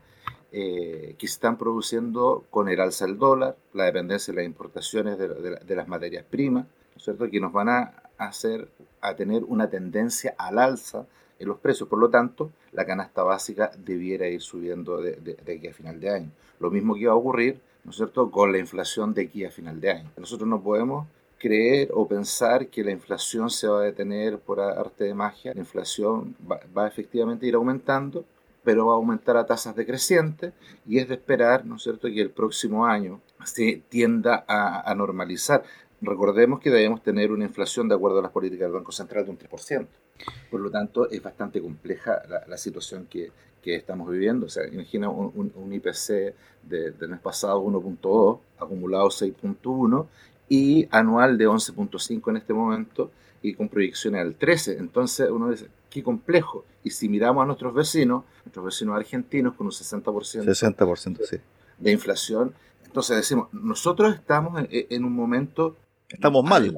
eh, 0.52 1.14
que 1.18 1.26
se 1.26 1.34
están 1.34 1.58
produciendo 1.58 2.46
con 2.48 2.70
el 2.70 2.80
alza 2.80 3.04
del 3.04 3.18
dólar, 3.18 3.54
la 3.74 3.84
dependencia 3.84 4.32
de 4.32 4.40
las 4.40 4.46
importaciones 4.46 5.18
de, 5.18 5.76
las 5.76 5.88
materias 5.88 6.24
primas, 6.24 6.64
¿no 6.94 7.00
cierto? 7.00 7.28
que 7.28 7.38
nos 7.38 7.52
van 7.52 7.68
a 7.68 8.02
hacer 8.16 8.70
a 9.02 9.14
tener 9.14 9.44
una 9.44 9.68
tendencia 9.68 10.34
al 10.38 10.58
alza 10.58 11.06
en 11.40 11.48
los 11.48 11.58
precios. 11.58 11.88
Por 11.88 11.98
lo 11.98 12.10
tanto, 12.10 12.52
la 12.72 12.86
canasta 12.86 13.24
básica 13.24 13.72
debiera 13.76 14.28
ir 14.28 14.42
subiendo 14.42 14.98
de, 14.98 15.36
aquí 15.42 15.66
a 15.66 15.74
final 15.74 15.98
de 15.98 16.10
año. 16.10 16.30
Lo 16.60 16.70
mismo 16.70 16.94
que 16.94 17.00
iba 17.00 17.12
a 17.12 17.16
ocurrir, 17.16 17.58
¿no 17.82 17.90
es 17.90 17.96
cierto?, 17.96 18.30
con 18.30 18.52
la 18.52 18.58
inflación 18.58 19.14
de 19.14 19.22
aquí 19.22 19.44
a 19.44 19.50
final 19.50 19.80
de 19.80 19.90
año. 19.90 20.10
Nosotros 20.16 20.48
no 20.48 20.62
podemos 20.62 21.08
creer 21.38 21.90
o 21.94 22.06
pensar 22.06 22.68
que 22.68 22.84
la 22.84 22.90
inflación 22.90 23.48
se 23.48 23.66
va 23.66 23.80
a 23.80 23.84
detener 23.84 24.38
por 24.38 24.60
arte 24.60 25.04
de 25.04 25.14
magia. 25.14 25.54
La 25.54 25.60
inflación 25.60 26.36
va, 26.48 26.60
va 26.76 26.86
efectivamente 26.86 27.46
a 27.46 27.48
ir 27.48 27.54
aumentando, 27.54 28.26
pero 28.62 28.86
va 28.86 28.92
a 28.92 28.96
aumentar 28.96 29.38
a 29.38 29.46
tasas 29.46 29.74
decrecientes 29.74 30.52
y 30.86 30.98
es 30.98 31.08
de 31.08 31.14
esperar, 31.14 31.64
¿no 31.64 31.76
es 31.76 31.82
cierto?, 31.82 32.08
que 32.08 32.20
el 32.20 32.30
próximo 32.30 32.84
año 32.84 33.20
se 33.44 33.82
tienda 33.88 34.44
a, 34.46 34.88
a 34.88 34.94
normalizar. 34.94 35.64
Recordemos 36.02 36.60
que 36.60 36.70
debemos 36.70 37.02
tener 37.02 37.32
una 37.32 37.46
inflación 37.46 37.88
de 37.88 37.94
acuerdo 37.94 38.18
a 38.18 38.22
las 38.22 38.30
políticas 38.30 38.66
del 38.66 38.72
Banco 38.72 38.92
Central 38.92 39.24
de 39.24 39.30
un 39.30 39.38
3%. 39.38 39.86
Por 40.50 40.60
lo 40.60 40.70
tanto, 40.70 41.08
es 41.10 41.22
bastante 41.22 41.60
compleja 41.60 42.22
la, 42.46 42.58
situación 42.58 43.06
que, 43.06 43.30
que, 43.62 43.76
estamos 43.76 44.10
viviendo. 44.10 44.46
O 44.46 44.48
sea, 44.48 44.66
imagina 44.66 45.08
un, 45.08 45.52
un, 45.54 45.72
IPC 45.72 46.34
de, 46.62 46.90
del 46.92 47.10
mes 47.10 47.20
pasado 47.20 47.62
1.2, 47.62 48.40
acumulado 48.58 49.08
6.1 49.08 50.06
y 50.48 50.88
anual 50.90 51.38
de 51.38 51.48
11.5 51.48 52.30
en 52.30 52.36
este 52.36 52.52
momento 52.52 53.10
y 53.42 53.54
con 53.54 53.68
proyecciones 53.68 54.20
al 54.20 54.34
13. 54.34 54.78
Entonces 54.78 55.30
uno 55.30 55.50
dice, 55.50 55.68
qué 55.88 56.02
complejo. 56.02 56.64
Y 56.82 56.90
si 56.90 57.08
miramos 57.08 57.42
a 57.42 57.46
nuestros 57.46 57.74
vecinos, 57.74 58.24
nuestros 58.44 58.64
vecinos 58.64 58.96
argentinos 58.96 59.54
con 59.54 59.66
un 59.66 59.72
60%, 59.72 60.02
60% 60.02 61.18
sí. 61.24 61.36
de 61.78 61.92
inflación, 61.92 62.54
entonces 62.84 63.16
decimos, 63.16 63.48
nosotros 63.52 64.14
estamos 64.14 64.64
en 64.68 65.04
un 65.04 65.12
momento 65.12 65.76
Estamos 66.10 66.44
mal. 66.44 66.76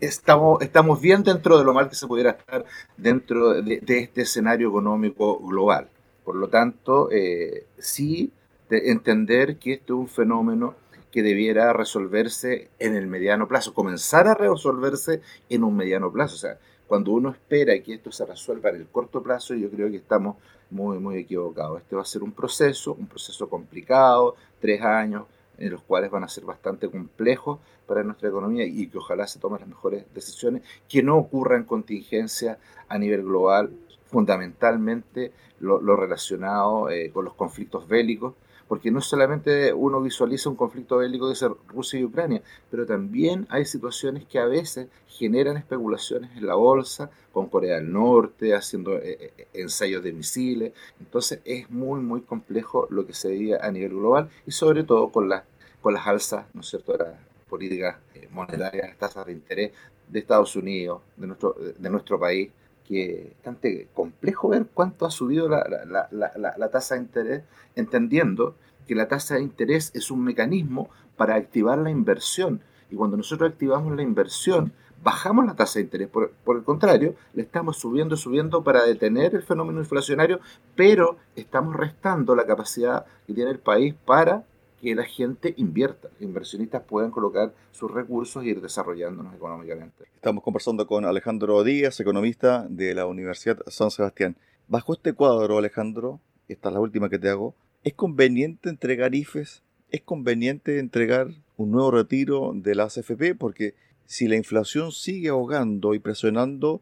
Estamos, 0.00 0.62
estamos 0.62 1.00
bien 1.00 1.22
dentro 1.22 1.58
de 1.58 1.64
lo 1.64 1.72
mal 1.72 1.88
que 1.88 1.94
se 1.94 2.06
pudiera 2.06 2.30
estar 2.30 2.64
dentro 2.96 3.62
de, 3.62 3.80
este 3.86 4.22
escenario 4.22 4.68
económico 4.68 5.38
global. 5.38 5.88
Por 6.24 6.36
lo 6.36 6.48
tanto, 6.48 7.08
eh, 7.10 7.66
sí 7.78 8.32
de 8.68 8.90
entender 8.90 9.58
que 9.58 9.74
esto 9.74 9.94
es 9.94 10.00
un 10.00 10.08
fenómeno 10.08 10.74
que 11.10 11.22
debiera 11.22 11.72
resolverse 11.72 12.70
en 12.78 12.94
el 12.94 13.06
mediano 13.06 13.48
plazo, 13.48 13.74
comenzar 13.74 14.28
a 14.28 14.34
resolverse 14.34 15.22
en 15.48 15.64
un 15.64 15.76
mediano 15.76 16.12
plazo. 16.12 16.34
O 16.36 16.38
sea, 16.38 16.58
cuando 16.86 17.12
uno 17.12 17.30
espera 17.30 17.78
que 17.80 17.94
esto 17.94 18.12
se 18.12 18.24
resuelva 18.24 18.70
en 18.70 18.76
el 18.76 18.86
corto 18.86 19.22
plazo, 19.22 19.54
yo 19.54 19.70
creo 19.70 19.90
que 19.90 19.96
estamos 19.96 20.36
muy, 20.70 20.98
muy 20.98 21.18
equivocados. 21.18 21.80
Este 21.80 21.96
va 21.96 22.02
a 22.02 22.04
ser 22.04 22.22
un 22.22 22.32
proceso, 22.32 22.94
un 22.94 23.06
proceso 23.06 23.48
complicado, 23.48 24.36
tres 24.60 24.80
años, 24.82 25.24
en 25.60 25.70
los 25.70 25.82
cuales 25.82 26.10
van 26.10 26.24
a 26.24 26.28
ser 26.28 26.44
bastante 26.44 26.90
complejos 26.90 27.60
para 27.86 28.02
nuestra 28.02 28.28
economía 28.28 28.64
y 28.64 28.88
que 28.88 28.98
ojalá 28.98 29.26
se 29.26 29.38
tomen 29.38 29.60
las 29.60 29.68
mejores 29.68 30.04
decisiones, 30.12 30.62
que 30.88 31.02
no 31.02 31.16
ocurran 31.16 31.64
contingencias 31.64 32.58
a 32.88 32.98
nivel 32.98 33.22
global, 33.22 33.70
fundamentalmente 34.06 35.32
lo, 35.60 35.78
relacionado 35.94 36.90
eh, 36.90 37.10
con 37.12 37.24
los 37.24 37.34
conflictos 37.34 37.86
bélicos, 37.86 38.34
porque 38.70 38.92
no 38.92 39.00
solamente 39.00 39.72
uno 39.72 40.00
visualiza 40.00 40.48
un 40.48 40.54
conflicto 40.54 40.98
bélico 40.98 41.28
de 41.28 41.34
ser 41.34 41.50
Rusia 41.66 41.98
y 41.98 42.04
Ucrania, 42.04 42.40
pero 42.70 42.86
también 42.86 43.46
hay 43.50 43.64
situaciones 43.64 44.26
que 44.26 44.38
a 44.38 44.46
veces 44.46 44.86
generan 45.08 45.56
especulaciones 45.56 46.36
en 46.36 46.46
la 46.46 46.54
bolsa, 46.54 47.10
con 47.32 47.48
Corea 47.48 47.76
del 47.76 47.92
Norte, 47.92 48.54
haciendo 48.54 48.96
eh, 48.96 49.32
eh, 49.36 49.48
ensayos 49.54 50.04
de 50.04 50.12
misiles. 50.12 50.72
Entonces 51.00 51.40
es 51.44 51.68
muy, 51.68 52.00
muy 52.00 52.20
complejo 52.20 52.86
lo 52.90 53.06
que 53.06 53.12
se 53.12 53.28
veía 53.28 53.58
a 53.60 53.72
nivel 53.72 53.90
global 53.90 54.30
y 54.46 54.52
sobre 54.52 54.84
todo 54.84 55.10
con, 55.10 55.28
las 55.28 55.42
con 55.80 55.94
las 55.94 56.06
alzas, 56.06 56.46
¿no 56.54 56.60
es 56.60 56.68
cierto?, 56.68 56.92
de 56.92 56.98
las 56.98 57.14
políticas 57.48 57.96
eh, 58.14 58.28
monetarias, 58.30 58.96
tasas 58.96 59.26
de 59.26 59.32
interés 59.32 59.72
de 60.08 60.18
Estados 60.18 60.54
Unidos, 60.56 61.02
de 61.16 61.26
nuestro, 61.26 61.54
de 61.54 61.90
nuestro 61.90 62.18
país, 62.18 62.50
que 62.86 63.28
es 63.28 63.34
bastante 63.36 63.88
complejo 63.94 64.48
ver 64.48 64.66
cuánto 64.74 65.06
ha 65.06 65.10
subido 65.10 65.48
la, 65.48 65.64
la, 65.86 66.08
la, 66.10 66.54
la, 66.56 66.70
tasa 66.70 66.96
de 66.96 67.02
interés, 67.02 67.42
entendiendo 67.76 68.56
que 68.88 68.96
la 68.96 69.06
tasa 69.06 69.36
de 69.36 69.42
interés 69.42 69.92
es 69.94 70.10
un 70.10 70.24
mecanismo 70.24 70.90
para 71.16 71.36
activar 71.36 71.78
la 71.78 71.90
inversión. 71.90 72.60
Y 72.90 72.96
cuando 72.96 73.16
nosotros 73.16 73.52
activamos 73.52 73.94
la 73.94 74.02
inversión, 74.02 74.72
bajamos 75.04 75.46
la 75.46 75.54
tasa 75.54 75.78
de 75.78 75.84
interés. 75.84 76.08
Por, 76.08 76.32
por, 76.44 76.56
el 76.56 76.64
contrario, 76.64 77.14
le 77.34 77.42
estamos 77.42 77.76
subiendo, 77.76 78.16
subiendo 78.16 78.64
para 78.64 78.82
detener 78.84 79.36
el 79.36 79.42
fenómeno 79.44 79.78
inflacionario, 79.78 80.40
pero 80.74 81.16
estamos 81.36 81.76
restando 81.76 82.34
la 82.34 82.44
capacidad 82.44 83.06
que 83.26 83.34
tiene 83.34 83.52
el 83.52 83.60
país 83.60 83.94
para 84.04 84.42
que 84.80 84.94
la 84.94 85.04
gente 85.04 85.54
invierta, 85.56 86.08
inversionistas 86.20 86.82
puedan 86.82 87.10
colocar 87.10 87.52
sus 87.70 87.90
recursos 87.90 88.44
y 88.44 88.48
ir 88.48 88.60
desarrollándonos 88.60 89.34
económicamente. 89.34 90.04
Estamos 90.14 90.42
conversando 90.42 90.86
con 90.86 91.04
Alejandro 91.04 91.62
Díaz, 91.62 92.00
economista 92.00 92.66
de 92.68 92.94
la 92.94 93.06
Universidad 93.06 93.58
San 93.66 93.90
Sebastián. 93.90 94.36
Bajo 94.68 94.94
este 94.94 95.12
cuadro, 95.12 95.58
Alejandro, 95.58 96.20
esta 96.48 96.68
es 96.68 96.74
la 96.74 96.80
última 96.80 97.10
que 97.10 97.18
te 97.18 97.28
hago, 97.28 97.54
¿es 97.84 97.94
conveniente 97.94 98.70
entregar 98.70 99.14
IFES? 99.14 99.62
¿Es 99.90 100.02
conveniente 100.02 100.78
entregar 100.78 101.28
un 101.56 101.72
nuevo 101.72 101.90
retiro 101.90 102.52
de 102.54 102.74
la 102.74 102.84
AFP? 102.84 103.34
Porque 103.36 103.74
si 104.06 104.28
la 104.28 104.36
inflación 104.36 104.92
sigue 104.92 105.28
ahogando 105.28 105.94
y 105.94 105.98
presionando 105.98 106.80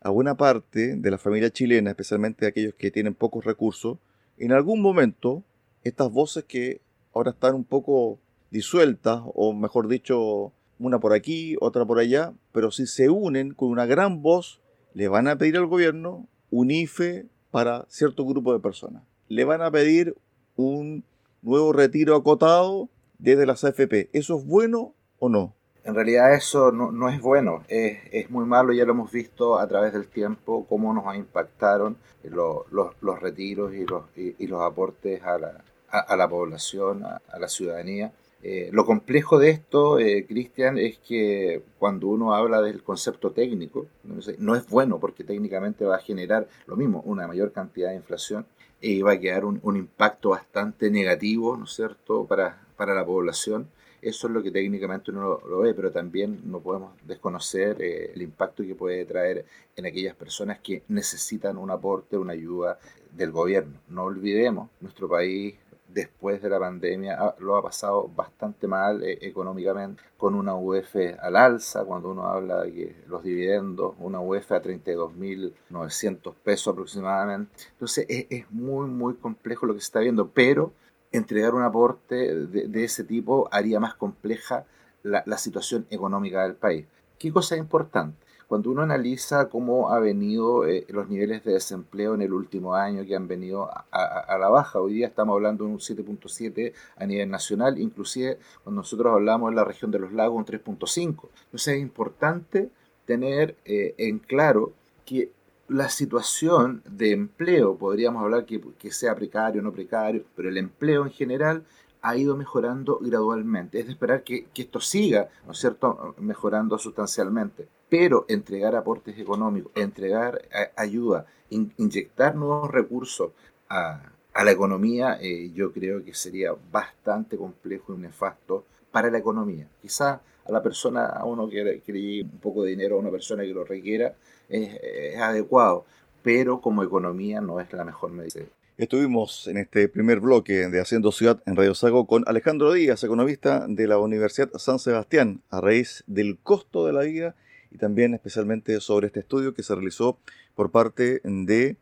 a 0.00 0.10
buena 0.10 0.36
parte 0.36 0.96
de 0.96 1.10
la 1.10 1.18
familia 1.18 1.50
chilena, 1.50 1.90
especialmente 1.90 2.46
aquellos 2.46 2.74
que 2.74 2.90
tienen 2.90 3.14
pocos 3.14 3.44
recursos, 3.44 3.98
en 4.38 4.52
algún 4.52 4.80
momento 4.80 5.42
estas 5.82 6.10
voces 6.10 6.44
que 6.44 6.80
ahora 7.14 7.30
están 7.30 7.54
un 7.54 7.64
poco 7.64 8.18
disueltas, 8.50 9.22
o 9.34 9.52
mejor 9.52 9.88
dicho, 9.88 10.52
una 10.78 10.98
por 10.98 11.12
aquí, 11.12 11.56
otra 11.60 11.84
por 11.84 11.98
allá, 11.98 12.32
pero 12.52 12.70
si 12.70 12.86
se 12.86 13.08
unen 13.08 13.54
con 13.54 13.68
una 13.68 13.86
gran 13.86 14.22
voz, 14.22 14.60
le 14.92 15.08
van 15.08 15.28
a 15.28 15.36
pedir 15.36 15.56
al 15.56 15.66
gobierno 15.66 16.26
un 16.50 16.70
IFE 16.70 17.26
para 17.50 17.86
cierto 17.88 18.24
grupo 18.26 18.52
de 18.52 18.60
personas. 18.60 19.02
Le 19.28 19.44
van 19.44 19.62
a 19.62 19.70
pedir 19.70 20.16
un 20.56 21.04
nuevo 21.42 21.72
retiro 21.72 22.16
acotado 22.16 22.88
desde 23.18 23.46
las 23.46 23.64
AFP. 23.64 24.10
¿Eso 24.12 24.38
es 24.38 24.46
bueno 24.46 24.92
o 25.18 25.28
no? 25.28 25.54
En 25.84 25.94
realidad 25.94 26.34
eso 26.34 26.72
no, 26.72 27.08
es 27.10 27.20
bueno, 27.20 27.62
es, 27.68 28.30
muy 28.30 28.46
malo, 28.46 28.72
ya 28.72 28.86
lo 28.86 28.92
hemos 28.92 29.12
visto 29.12 29.58
a 29.58 29.68
través 29.68 29.92
del 29.92 30.06
tiempo, 30.06 30.64
cómo 30.66 30.94
nos 30.94 31.14
impactaron 31.14 31.98
los, 32.22 32.64
los, 32.70 33.20
retiros 33.20 33.74
y 33.74 33.84
los, 33.84 34.04
y 34.16 34.46
los 34.46 34.62
aportes 34.62 35.22
a 35.22 35.38
la, 35.38 35.62
a, 35.94 36.16
la 36.16 36.28
población, 36.28 37.04
a, 37.04 37.38
la 37.38 37.48
ciudadanía. 37.48 38.12
Eh, 38.42 38.68
lo 38.72 38.84
complejo 38.84 39.38
de 39.38 39.50
esto, 39.50 39.98
eh, 39.98 40.26
Cristian, 40.26 40.76
es 40.76 40.98
que 40.98 41.62
cuando 41.78 42.08
uno 42.08 42.34
habla 42.34 42.60
del 42.60 42.82
concepto 42.82 43.30
técnico, 43.30 43.86
no, 44.02 44.54
es 44.54 44.68
bueno 44.68 44.98
porque 44.98 45.24
técnicamente 45.24 45.84
va 45.84 45.96
a 45.96 46.00
generar 46.00 46.46
lo 46.66 46.76
mismo, 46.76 47.00
una 47.06 47.26
mayor 47.26 47.52
cantidad 47.52 47.90
de 47.90 47.96
inflación 47.96 48.44
y 48.82 49.00
va 49.00 49.12
a 49.12 49.18
quedar 49.18 49.46
un, 49.46 49.76
impacto 49.76 50.30
bastante 50.30 50.90
negativo, 50.90 51.56
¿no 51.56 51.64
es 51.64 51.72
cierto?, 51.72 52.26
para, 52.26 52.60
para 52.76 52.94
la 52.94 53.06
población. 53.06 53.68
Eso 54.02 54.26
es 54.26 54.34
lo 54.34 54.42
que 54.42 54.50
técnicamente 54.50 55.10
uno 55.10 55.40
lo, 55.48 55.60
ve, 55.60 55.72
pero 55.72 55.90
también 55.90 56.42
no 56.44 56.60
podemos 56.60 56.92
desconocer 57.06 57.80
eh, 57.80 58.12
el 58.14 58.20
impacto 58.20 58.62
que 58.62 58.74
puede 58.74 59.06
traer 59.06 59.46
en 59.76 59.86
aquellas 59.86 60.14
personas 60.14 60.58
que 60.58 60.82
necesitan 60.88 61.56
un 61.56 61.70
aporte, 61.70 62.18
una 62.18 62.34
ayuda 62.34 62.78
del 63.16 63.30
gobierno. 63.30 63.80
No 63.88 64.04
olvidemos, 64.04 64.68
nuestro 64.82 65.08
país 65.08 65.54
después 65.94 66.42
de 66.42 66.50
la 66.50 66.58
pandemia 66.58 67.16
ah, 67.18 67.34
lo 67.38 67.56
ha 67.56 67.62
pasado 67.62 68.10
bastante 68.14 68.66
mal 68.66 69.02
eh, 69.02 69.18
económicamente, 69.22 70.02
con 70.18 70.34
una 70.34 70.54
UF 70.56 70.96
al 71.20 71.36
alza, 71.36 71.84
cuando 71.84 72.10
uno 72.10 72.26
habla 72.26 72.62
de 72.62 72.72
que 72.72 72.96
los 73.06 73.22
dividendos, 73.22 73.94
una 74.00 74.20
UF 74.20 74.52
a 74.52 74.60
32.900 74.60 76.34
pesos 76.42 76.72
aproximadamente. 76.72 77.52
Entonces 77.70 78.06
es, 78.08 78.50
muy, 78.50 78.88
muy 78.88 79.14
complejo 79.14 79.66
lo 79.66 79.74
que 79.74 79.80
se 79.80 79.86
está 79.86 80.00
viendo, 80.00 80.28
pero 80.28 80.72
entregar 81.12 81.54
un 81.54 81.62
aporte 81.62 82.34
de, 82.34 82.84
ese 82.84 83.04
tipo 83.04 83.48
haría 83.52 83.78
más 83.78 83.94
compleja 83.94 84.66
la, 85.04 85.22
la 85.26 85.38
situación 85.38 85.86
económica 85.90 86.42
del 86.42 86.56
país. 86.56 86.86
¿Qué 87.18 87.32
cosa 87.32 87.54
es 87.54 87.60
importante? 87.60 88.23
Cuando 88.48 88.70
uno 88.70 88.82
analiza 88.82 89.48
cómo 89.48 89.90
ha 89.90 89.98
venido 89.98 90.66
eh, 90.66 90.86
los 90.88 91.08
niveles 91.08 91.44
de 91.44 91.54
desempleo 91.54 92.14
en 92.14 92.22
el 92.22 92.32
último 92.32 92.74
año 92.74 93.04
que 93.04 93.16
han 93.16 93.26
venido 93.28 93.70
a, 93.90 94.38
la 94.38 94.48
baja, 94.48 94.80
hoy 94.80 94.94
día 94.94 95.06
estamos 95.06 95.34
hablando 95.34 95.64
de 95.64 95.70
un 95.70 95.78
7.7 95.78 96.72
a 96.96 97.06
nivel 97.06 97.30
nacional, 97.30 97.78
inclusive 97.78 98.38
cuando 98.62 98.82
nosotros 98.82 99.12
hablamos 99.12 99.50
en 99.50 99.56
la 99.56 99.64
región 99.64 99.90
de 99.90 99.98
los 99.98 100.12
lagos 100.12 100.36
un 100.36 100.46
3.5. 100.46 101.28
Entonces 101.44 101.74
es 101.74 101.80
importante 101.80 102.70
tener 103.06 103.56
eh, 103.64 103.94
en 103.98 104.18
claro 104.18 104.72
que 105.04 105.30
la 105.68 105.88
situación 105.88 106.82
de 106.84 107.12
empleo, 107.12 107.76
podríamos 107.76 108.22
hablar 108.22 108.44
que, 108.44 108.60
que 108.78 108.90
sea 108.90 109.14
precario 109.14 109.62
o 109.62 109.64
no 109.64 109.72
precario, 109.72 110.24
pero 110.36 110.48
el 110.48 110.58
empleo 110.58 111.04
en 111.04 111.10
general 111.10 111.64
ha 112.04 112.18
ido 112.18 112.36
mejorando 112.36 112.98
gradualmente. 113.00 113.80
Es 113.80 113.86
de 113.86 113.92
esperar 113.92 114.22
que, 114.24 114.46
esto 114.54 114.78
siga, 114.78 115.30
¿no 115.46 115.52
es 115.52 115.58
cierto?, 115.58 116.14
mejorando 116.18 116.78
sustancialmente. 116.78 117.66
Pero 117.88 118.26
entregar 118.28 118.76
aportes 118.76 119.18
económicos, 119.18 119.72
entregar 119.74 120.42
ayuda, 120.76 121.24
inyectar 121.48 122.36
nuevos 122.36 122.70
recursos 122.70 123.30
a, 123.70 124.02
la 124.34 124.50
economía, 124.50 125.16
eh, 125.18 125.50
yo 125.54 125.72
creo 125.72 126.04
que 126.04 126.12
sería 126.12 126.54
bastante 126.70 127.38
complejo 127.38 127.94
y 127.94 127.98
nefasto 127.98 128.64
para 128.92 129.10
la 129.10 129.18
economía. 129.18 129.66
Quizá 129.80 130.20
a 130.44 130.52
la 130.52 130.62
persona, 130.62 131.06
a 131.06 131.24
uno 131.24 131.48
que, 131.48 131.80
que 131.86 131.92
le 131.92 132.22
un 132.22 132.38
poco 132.38 132.64
de 132.64 132.70
dinero 132.70 132.96
a 132.96 132.98
una 132.98 133.10
persona 133.10 133.44
que 133.44 133.54
lo 133.54 133.64
requiera, 133.64 134.14
es 134.50 135.16
adecuado, 135.18 135.86
pero 136.22 136.60
como 136.60 136.82
economía 136.82 137.40
no 137.40 137.60
es 137.60 137.72
la 137.72 137.84
mejor 137.84 138.10
medida. 138.10 138.44
Estuvimos 138.76 139.46
en 139.46 139.56
este 139.56 139.86
primer 139.88 140.18
bloque 140.18 140.68
de 140.68 140.80
Haciendo 140.80 141.12
Ciudad 141.12 141.40
en 141.46 141.54
Radio 141.54 141.76
Sago 141.76 142.08
con 142.08 142.24
Alejandro 142.26 142.72
Díaz, 142.72 143.04
economista 143.04 143.66
de 143.68 143.86
la 143.86 143.98
Universidad 143.98 144.50
San 144.56 144.80
Sebastián, 144.80 145.42
a 145.48 145.60
raíz 145.60 146.02
del 146.08 146.38
costo 146.38 146.84
de 146.84 146.92
la 146.92 147.02
vida 147.02 147.36
y 147.70 147.78
también 147.78 148.14
especialmente 148.14 148.80
sobre 148.80 149.06
este 149.06 149.20
estudio 149.20 149.54
que 149.54 149.62
se 149.62 149.76
realizó 149.76 150.18
por 150.56 150.72
parte 150.72 151.20
de 151.22 151.76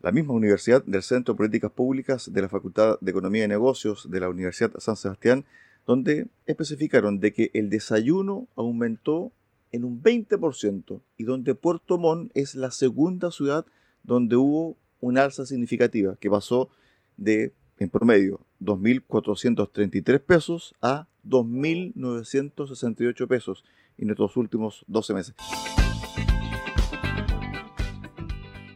la 0.00 0.10
misma 0.10 0.34
universidad 0.34 0.82
del 0.82 1.04
Centro 1.04 1.34
de 1.34 1.38
Políticas 1.38 1.70
Públicas 1.70 2.32
de 2.32 2.42
la 2.42 2.48
Facultad 2.48 2.98
de 3.00 3.12
Economía 3.12 3.44
y 3.44 3.48
Negocios 3.48 4.10
de 4.10 4.18
la 4.18 4.28
Universidad 4.28 4.72
San 4.78 4.96
Sebastián, 4.96 5.44
donde 5.86 6.26
especificaron 6.46 7.20
de 7.20 7.32
que 7.32 7.52
el 7.54 7.70
desayuno 7.70 8.48
aumentó 8.56 9.30
en 9.70 9.84
un 9.84 10.02
20% 10.02 11.00
y 11.16 11.22
donde 11.22 11.54
Puerto 11.54 11.96
Montt 11.96 12.32
es 12.34 12.56
la 12.56 12.72
segunda 12.72 13.30
ciudad 13.30 13.66
donde 14.02 14.34
hubo 14.34 14.76
una 15.04 15.24
alza 15.24 15.46
significativa 15.46 16.16
que 16.16 16.30
pasó 16.30 16.70
de, 17.16 17.52
en 17.78 17.88
promedio, 17.90 18.40
2.433 18.60 20.20
pesos 20.20 20.74
a 20.80 21.06
2.968 21.26 23.28
pesos 23.28 23.64
en 23.98 24.10
estos 24.10 24.36
últimos 24.36 24.84
12 24.88 25.14
meses. 25.14 25.34